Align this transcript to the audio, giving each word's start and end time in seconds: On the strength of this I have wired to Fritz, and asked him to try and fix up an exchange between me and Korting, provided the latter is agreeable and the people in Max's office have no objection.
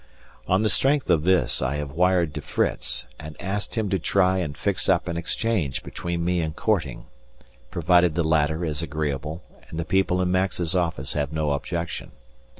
On 0.47 0.63
the 0.63 0.69
strength 0.71 1.11
of 1.11 1.21
this 1.25 1.61
I 1.61 1.75
have 1.75 1.91
wired 1.91 2.33
to 2.33 2.41
Fritz, 2.41 3.05
and 3.19 3.39
asked 3.39 3.75
him 3.75 3.87
to 3.91 3.99
try 3.99 4.39
and 4.39 4.57
fix 4.57 4.89
up 4.89 5.07
an 5.07 5.15
exchange 5.15 5.83
between 5.83 6.25
me 6.25 6.41
and 6.41 6.55
Korting, 6.55 7.05
provided 7.69 8.15
the 8.15 8.23
latter 8.23 8.65
is 8.65 8.81
agreeable 8.81 9.43
and 9.69 9.79
the 9.79 9.85
people 9.85 10.19
in 10.19 10.31
Max's 10.31 10.73
office 10.75 11.13
have 11.13 11.31
no 11.31 11.51
objection. 11.51 12.09